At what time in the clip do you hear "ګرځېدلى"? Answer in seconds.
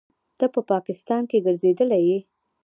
1.45-1.99